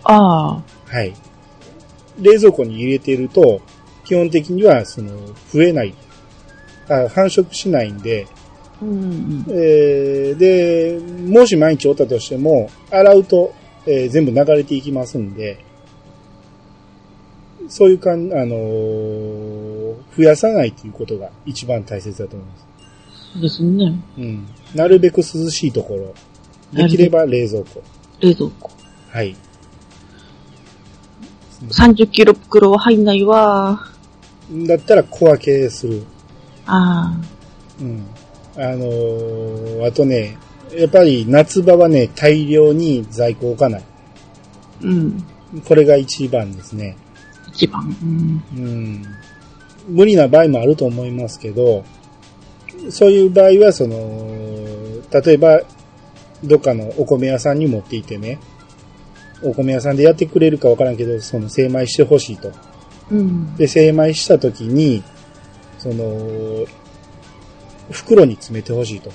[0.04, 0.64] ああ。
[0.86, 1.14] はい。
[2.20, 3.62] 冷蔵庫に入れてると、
[4.06, 5.12] 基本的には、その、
[5.52, 5.94] 増えない
[6.90, 8.28] あ繁殖しないんで、
[8.82, 9.46] うんうん。
[9.50, 13.54] えーで、もし毎日おったとしても、洗うと、
[13.86, 15.64] えー全部流れていきますんで、
[17.68, 19.49] そういうかん、あのー
[20.16, 22.70] 増やさないということが一番大切だと思います。
[23.42, 23.94] ですね。
[24.18, 24.48] うん。
[24.74, 26.14] なるべく涼しいところ。
[26.74, 27.84] できれば冷蔵庫。
[28.20, 28.72] 冷蔵庫。
[29.10, 29.36] はい。
[31.68, 33.86] 30キロ袋は入んないわ。
[34.52, 36.04] だったら小分けする。
[36.66, 37.14] あ
[37.80, 38.06] うん。
[38.56, 40.38] あのーあとね、
[40.76, 43.82] やっぱり夏場はね、大量に在庫置かない。
[43.82, 43.86] あ。
[44.82, 45.26] うん。
[45.66, 46.96] これが一番ですね。
[47.54, 47.84] 一番。
[48.02, 48.44] うん。
[48.58, 49.06] うん。
[49.90, 51.84] 無理な場合もあると思いますけど、
[52.90, 53.98] そういう場合は、その、
[55.24, 55.62] 例えば、
[56.44, 58.40] どっかのお米屋さんに持っていてね、
[59.44, 62.52] お米屋さんでやってくれるかわからんけど、その精米してほしいと。
[63.12, 63.56] うん。
[63.56, 65.04] で、精米した時に、
[65.78, 66.66] その、
[67.92, 69.12] 袋に詰めてほしいと。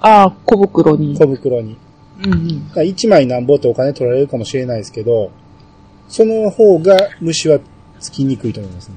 [0.00, 1.16] ああ、小袋に。
[1.16, 1.76] 小袋に。
[2.24, 2.68] うんうん。
[2.70, 5.30] だ1枚なんぼってお金取られるかもしれないですけど、
[6.08, 7.58] その方が虫は
[8.02, 8.94] つきにくいと思いますね。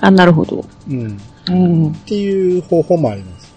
[0.00, 0.64] あ、なるほど。
[0.88, 1.20] うん。
[1.48, 1.88] うん。
[1.88, 3.52] っていう方法もあります。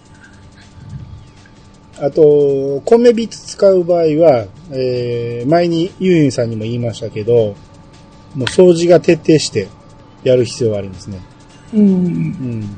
[2.00, 7.56] あと、米びつ使う場合は、えー、前にユーユンさんにも言いましたけど、
[8.36, 9.68] もう掃除が徹底して
[10.24, 11.20] やる必要がありますね。
[11.74, 11.82] うん。
[11.82, 12.78] うん。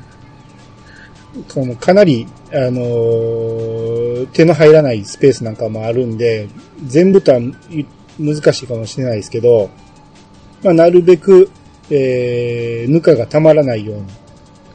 [1.53, 3.97] このかなり、あのー
[4.33, 6.47] 手の入らないスペースなんかもあるんで、
[6.85, 7.85] 全部とはゆ
[8.19, 9.69] 難しいかもしれないですけど、
[10.63, 11.49] まあ、なるべく、
[11.89, 14.03] えー、ぬかがたまらないように、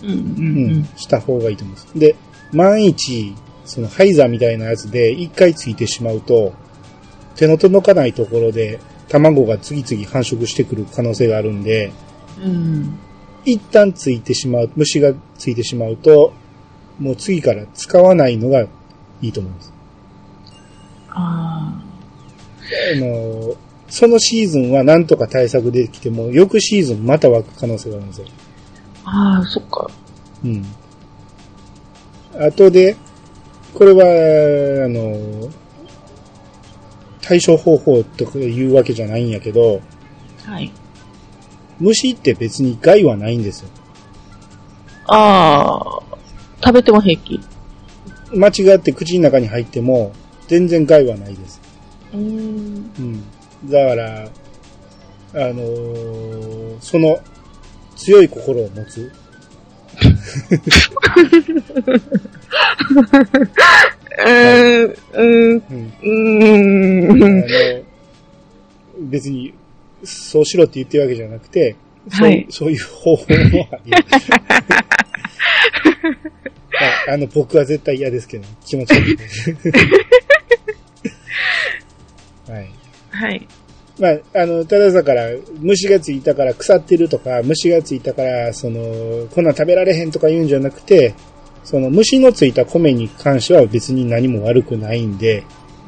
[0.02, 0.10] うん。
[0.10, 0.84] ううんん。
[0.96, 1.98] した方がいいと思います。
[1.98, 2.16] で、
[2.52, 6.52] 万一、そのハイザーみたいなやつで一回ついてしまうと、
[7.36, 11.92] 手の届かないところで卵が次々繁殖してくる可能性があるんで、
[12.42, 12.98] うん。
[13.44, 16.32] 一旦ついてしまう、虫がついてしまうと、
[16.98, 18.62] もう次から使わないのが
[19.20, 19.72] いいと思います。
[21.10, 21.82] あ
[22.94, 23.54] あの、
[23.92, 28.26] そのシーズンはなんとか対策できても、翌シーズンまた湧く可能性があるんですよ。
[29.04, 29.36] あ。
[29.36, 29.90] ああ、そっか。
[30.42, 30.64] うん。
[32.40, 32.96] 後で、
[33.74, 35.50] これは、あの、
[37.20, 39.82] 対処方法とか言うわけじゃないんやけど、
[40.46, 40.72] はい。
[42.12, 43.68] って別に害はないんですよ。
[45.08, 46.16] ああ。
[46.64, 47.38] 食べても平気。
[48.34, 50.14] 間違って口の中に入っても、
[50.48, 51.60] 全然害はないです。
[52.14, 52.90] うん。
[52.98, 53.22] うん。
[53.64, 54.28] だから、
[55.34, 57.20] あのーその
[57.96, 59.12] 強い心を持つ。
[64.26, 64.94] うん。
[65.12, 65.52] うん。
[65.54, 65.62] うん。
[65.62, 67.40] あうん。
[67.40, 67.46] の、
[69.10, 69.54] 別に、
[70.04, 71.76] そうしろって言ってるわけじゃなくて、
[72.10, 73.92] そうはいそういう方法もあり。
[77.08, 79.16] ああの、僕は絶対嫌ですけど、気持ち悪い。
[82.50, 82.81] はい。
[83.12, 83.46] はい。
[83.98, 85.28] まあ、あの、ただだから、
[85.60, 91.14] 虫がついたから腐ってるとか、虫がついたから、その、こんなん食べられへんとか言うんじゃなくて、
[91.64, 95.44] その虫のついた米に関しては別に何も悪くないんで、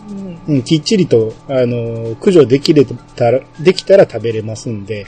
[0.08, 0.54] うん。
[0.56, 5.06] うん、きっちりと、あの、駆除できれたら、できたら食べれますんで、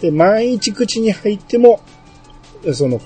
[0.00, 1.80] で、毎日口に入っても、
[2.72, 3.00] その、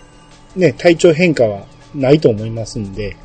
[0.56, 3.16] ね、体調変化はないと思いますんで、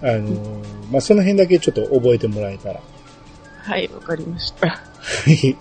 [0.00, 2.80] あの、まあ、その辺だけちょっと覚えてもらえたら。
[3.66, 4.68] はい、わかりました。
[4.68, 4.80] は
[5.26, 5.56] い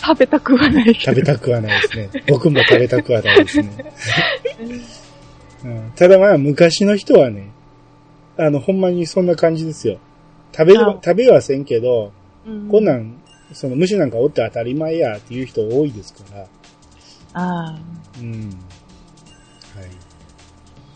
[0.00, 0.94] 食べたくはない。
[0.94, 2.10] 食べたくはないですね。
[2.28, 3.92] 僕も食べたくはないですね。
[5.64, 7.50] うん、ただまあ、昔の人はね、
[8.36, 9.98] あの、ほんまにそんな感じですよ。
[10.56, 12.12] 食べるあ、食べはせんけど、
[12.46, 13.20] うんこんなん、
[13.52, 16.46] その虫なんかおって当たり前やっていう人多いですから。
[17.34, 17.78] ああ。
[18.20, 18.50] うん。
[19.74, 19.86] はい。
[19.86, 19.90] っ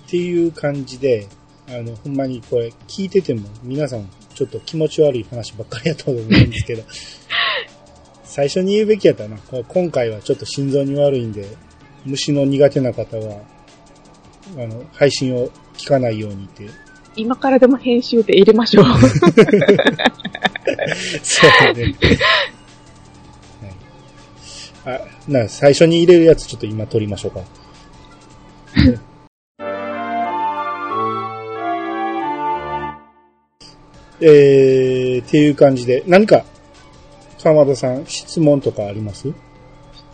[0.06, 1.26] ていう感じで、
[1.68, 6.82] あの、ほんまにこれ聞いてても皆さんちょっと気持ち悪い話ばっかりやと思うんですけど、
[8.24, 9.36] 最初に言うべきやったな。
[9.36, 11.46] こ今回はちょっと心臓に悪いんで、
[12.04, 13.42] 虫の苦手な方は、
[14.56, 16.66] あの、配信を聞かないようにって。
[17.14, 18.84] 今からでも編集で入れましょう。
[21.22, 21.94] そうね。
[24.84, 24.96] はい。
[24.96, 27.42] あ、な、最初に入れるやつちょっと今撮りましょうか。
[34.24, 36.44] えー、っていう感じで、何か、
[37.42, 39.32] 川田さん、質問とかあります？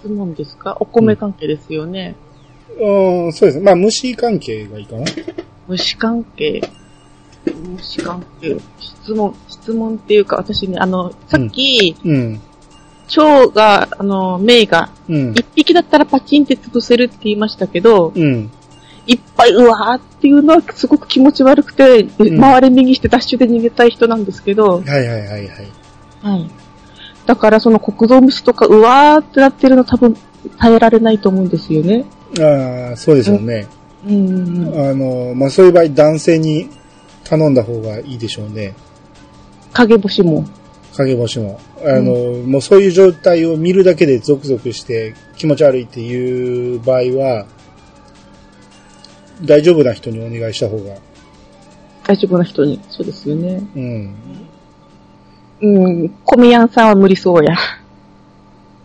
[0.00, 0.76] 質問ですか？
[0.80, 2.16] お米関係ですよね。
[2.80, 3.64] うん、そうですね。
[3.64, 5.04] まあ、虫関係がいいかな。
[5.68, 6.62] 虫関係。
[7.76, 8.56] 虫関係。
[8.78, 12.40] 質問、質問っていうか、私ね、あの、さっき、うん。
[13.08, 15.32] 蝶が、あの、メイが、うん。
[15.32, 18.50] 一匹だったらパチンって潰せるって言いましたけど、うん。
[19.08, 25.48] いっぱいうわーっていうのはすごく気持ち悪くて、ん回れ右してダッシュで逃げたい人なんですけど、はいはいはいはい。
[26.22, 26.50] はい。
[27.26, 30.14] だからその国道虫とかうわーってなってるの多分
[30.58, 32.04] 耐えられないと思うんですよね。
[32.38, 33.66] ああ、そうでしょうね。
[34.06, 34.90] うんうんうん。
[34.90, 36.68] あの、まあ、そういう場合男性に
[37.24, 38.74] 頼んだ方がいいでしょうね。
[39.72, 40.44] 影星も。
[40.96, 41.60] 影星も。
[41.84, 42.12] あの、
[42.46, 47.46] もうそういう状態を見るだけでゾクゾクして気持ち悪いっていう場合は、
[49.42, 50.96] 大丈夫な人にお願いした方が。
[52.06, 52.80] 大丈夫な人に。
[52.88, 53.62] そうですよね。
[53.74, 54.14] うん。
[55.60, 56.08] うん。
[56.24, 57.54] コミヤンさんは無理そうや。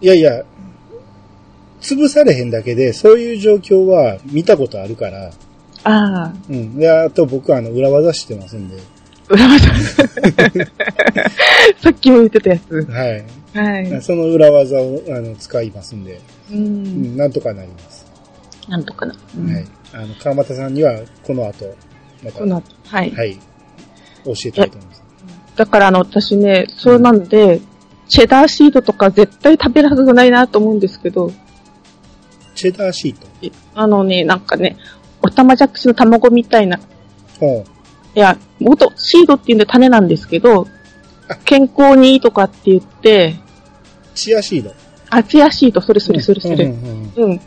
[0.01, 0.43] いやいや、
[1.81, 5.31] 潰されへんだけで、そういう状況は見たことあるから、
[5.85, 6.33] ああ。
[6.49, 6.77] うん。
[6.77, 8.77] で、あと僕はあの、裏技知ってますんで、
[9.29, 9.67] 裏技。
[11.81, 12.87] さっきも言ってたやつ。
[12.89, 13.25] はい。
[13.53, 14.01] はい。
[14.01, 16.19] その裏技をあの使いますんで、
[16.51, 16.55] う。
[16.55, 18.05] うんん、なんとかなります。
[18.67, 19.15] なんとかな。
[19.37, 19.65] うんはい。
[19.93, 21.65] あの、川又さんには、この後、
[22.23, 23.11] また、この後、はい。
[23.11, 23.39] はい、
[24.25, 25.03] 教えたいと思います。
[25.55, 27.61] だからあの、私ね、そうなんで、
[28.07, 31.31] チェダーシートとか絶対食べたくないなと思うんですけど、
[32.55, 33.27] チェダーシート？
[33.41, 34.77] えあのね、なんかね、
[35.21, 36.79] おたまじゃくしの卵みたいな、
[37.39, 37.63] ほ
[38.15, 40.67] いや、元、シードって言うんで種なんですけど
[41.27, 43.35] あ、健康にいいとかって言って、
[44.13, 44.15] う。
[44.15, 44.73] チアシード。
[45.09, 46.65] あ、チアシート、それそれそれそれ。
[46.65, 47.41] うんうんうんうん。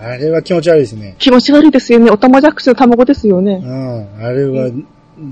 [0.00, 1.16] あれは気持ち悪いですね。
[1.18, 2.10] 気持ち悪いですよね。
[2.10, 3.66] おたまじゃくしの卵ですよねう。
[3.66, 4.24] ん。
[4.24, 4.70] あれは、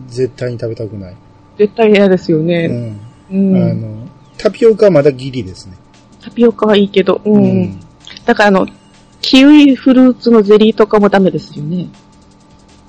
[0.09, 1.17] 絶対に食べたくない。
[1.59, 2.67] 絶対嫌ですようね。
[2.69, 3.01] ん。
[3.31, 3.57] うん。
[3.57, 5.77] あの、タピオカはまだギリですね。
[6.23, 7.45] タピオカはいいけど、うん。
[7.45, 7.81] うん
[8.25, 8.67] だからあの、
[9.21, 11.89] キウイフルーツのゼリーとかもダメですよね。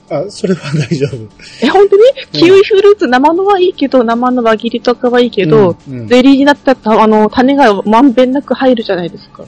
[0.09, 1.17] あ、それは大丈夫。
[1.61, 2.03] え、本当に？
[2.31, 9.45] キウイフルーツ生のはいいけど、生の輪切りとかはいいけど、うんうんゼリーになったら、あの、種がまんべんなく入るじゃないですか。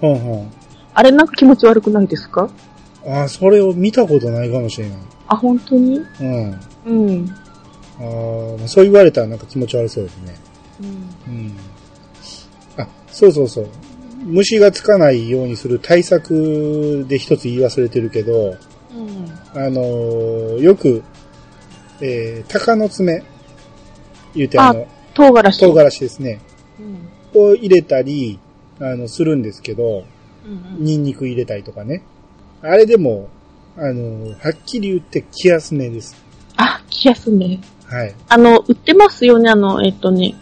[0.00, 0.52] ほんほん。
[0.98, 2.50] あれなんか気持ち悪くないですか？
[3.06, 4.98] あ、それを見たことないかもしれない。
[5.28, 6.00] あ、本当に？
[6.20, 6.60] うん。
[6.86, 7.34] うん。
[8.00, 10.34] あーそう言われたらなんか気持ち悪そうですね。
[11.28, 11.52] うん。
[12.78, 13.68] あ、そうそうそう。
[14.24, 18.56] 虫がつかないようにする対策で一つ言い忘れてるけど、
[18.92, 19.30] うん。
[19.54, 21.04] あのーよく、
[22.00, 23.22] えー、鷹の爪、
[24.34, 25.60] 言うてあの、唐辛子。
[25.60, 26.40] 唐辛子ですね。
[27.34, 27.40] うん。
[27.40, 28.40] を入れたり、
[28.80, 30.02] あの、するんですけど、
[30.48, 32.02] うんニンニク入れたりとかね。
[32.62, 33.28] あれでも、
[33.76, 36.16] あの、はっきり言って気休めです。
[36.56, 37.60] あ、気休め。
[37.86, 38.14] はい。
[38.28, 40.34] あの、売ってますよね、あの、えっとね、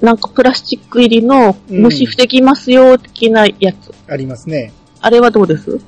[0.00, 3.92] なんかプラスチック入りの虫防ぎますよ、的なやつ。
[4.08, 4.72] ありますね。
[5.00, 5.80] あれはどうです？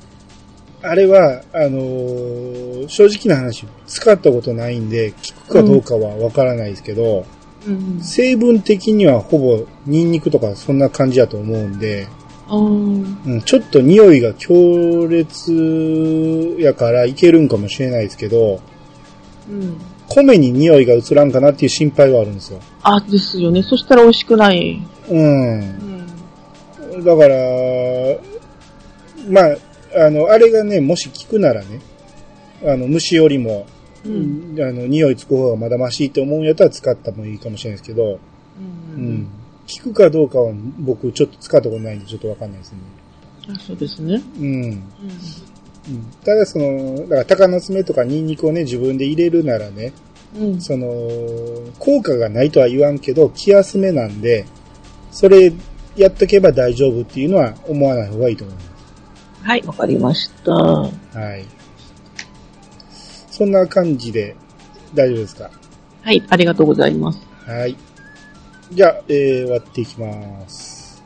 [0.83, 5.17] あれは、あのー正直な話、使ったことないんで、効
[5.49, 7.27] くかどうかはわからないですけど、
[7.67, 8.01] うん。
[8.03, 12.09] 成分的にはほぼニンニクとかそんな感じだと思うんで、
[12.59, 18.61] うん、ちょっと匂いが強烈やからいけるんかもしれないですけど、
[19.49, 19.79] うん。
[20.09, 22.61] 米に匂いが移らんかなっていう心配はあるんですよ。
[22.83, 23.63] あ、ですよね。
[23.63, 24.83] そしたら美味しくない。
[25.09, 25.61] うん。
[25.61, 27.05] ん。
[27.05, 27.37] だから、
[29.29, 31.81] まあ、あの、あれがね、もし効くならね、
[32.65, 33.67] あの、虫よりも、
[34.05, 34.57] うん。
[34.59, 38.19] あの、匂いつく方がまだマシって思うんやったら使ったもいいかもしれないですけど、う
[38.97, 39.29] うん。。
[39.79, 42.79] 効くかどうかは僕ちょっと使ったことないんでちょっとわかんないですね。
[43.49, 44.23] あそうですね。
[44.39, 44.45] うん。
[44.45, 44.63] うん。
[44.63, 44.81] うん
[46.25, 49.93] ただその、だから鷹の爪とかニンニクをね、自分で入れるならね、
[50.39, 50.61] うん。
[50.61, 50.87] その、
[51.79, 54.45] 効果がないとは言わんけど、気休めなんで、
[55.11, 55.53] それ
[55.97, 58.71] やっとけば大丈夫っていうのは思わない方がいいと思います。
[59.43, 60.53] はい、わかりました。
[60.53, 60.91] は
[61.37, 61.45] い。
[63.31, 64.37] そんな感じで
[64.95, 65.51] 大丈夫ですか？
[66.03, 67.27] はい、ありがとうございます。
[67.47, 67.75] はい。
[68.73, 71.03] じゃあ、えー、終わっていきます。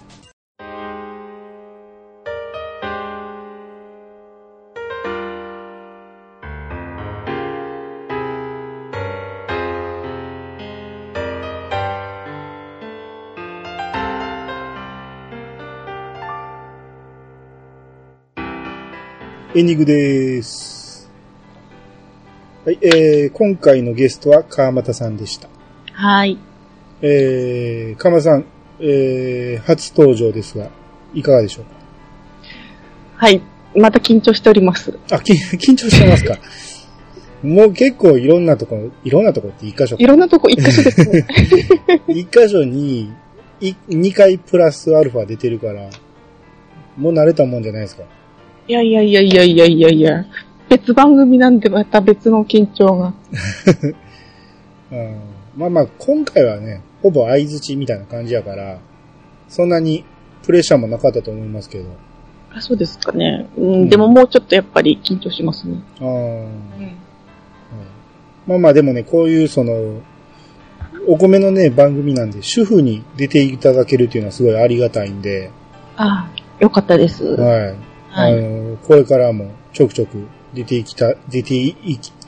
[19.55, 21.11] エンディングです。
[22.67, 25.49] はい、えー、今回のゲストは川又さんでした。
[25.95, 26.39] はい。
[27.07, 28.47] えー、かまさん、
[28.81, 30.71] えー、初登場ですが、
[31.13, 31.65] いかがでしょう
[33.17, 33.43] はい。
[33.77, 34.91] また緊張しております。
[34.93, 36.39] かあ、き 緊張してますか？
[37.43, 41.27] もう結構いろんなとこ、いろんなとこって一箇所いろんなとこ一箇所ですね。
[42.09, 43.13] 一箇所に、
[43.61, 45.91] い二回プラスアルファ出てるから、
[46.97, 48.05] もう慣れたもんじゃないですか。
[48.67, 50.25] いやいやいやいやいやいやいや。
[50.71, 53.13] 別番組なんでまた別の緊張が。
[54.91, 55.17] うん、
[55.55, 58.79] まあまあ、今回はね、ほぼ相づちみたいな感じやから、
[59.47, 60.07] そんなに
[60.43, 61.85] プレッシャーもなかったと思いますけど。
[62.51, 63.47] あそうですかね。
[63.59, 65.83] うん、でももうちょっとやっぱり緊張しますね。
[66.01, 66.49] あー
[68.47, 70.01] まあまあでもね、こういうその、
[71.07, 75.51] お米のね、番組なんで、主婦に出ていただけるっていうのはすごいありがたいんで、
[75.97, 77.25] ああ、よかったです。
[77.25, 77.73] ははい。
[77.73, 77.75] い。
[78.13, 81.77] あの、これからもちょくちょく出ていきた、出てい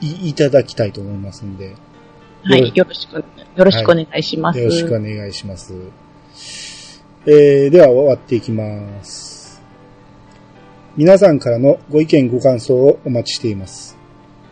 [0.01, 1.75] いいただきたいと思いますんで、
[2.49, 2.71] はい。
[2.73, 3.23] よろしく、よ
[3.65, 4.59] ろしくお願いします。
[4.59, 5.73] よろしくお願いします。
[7.25, 9.61] えー、では終わっていきます。
[10.95, 13.97] 皆さんからのご意見ご感想をお待ちしています。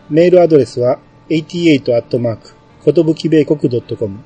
[0.09, 2.39] メールアドレスは88
[2.83, 4.19] ことぶき米国 .com。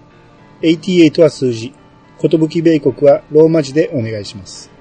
[0.64, 1.72] 88は数字。
[2.18, 4.72] ことぶき米国はローマ字でお願いします。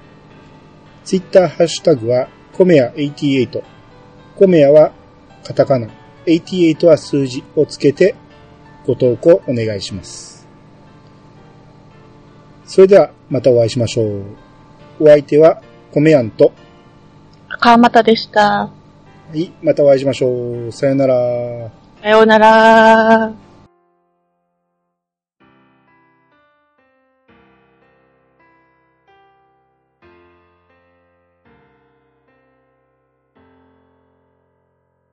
[1.05, 3.61] ツイッターハッシュタグは、コメヤ88。
[4.35, 4.91] コメヤは
[5.43, 5.89] カタカナ。
[6.25, 8.15] 88は数字をつけて
[8.85, 10.47] ご投稿お願いします。
[12.65, 14.23] それではまたお会いしましょう。
[14.99, 15.61] お相手は
[15.91, 16.51] コメヤンと、
[17.59, 18.41] 川又でした。
[18.41, 18.71] は
[19.33, 20.71] い、またお会いしましょう。
[20.71, 21.15] さよなら。
[22.01, 23.48] さようなら。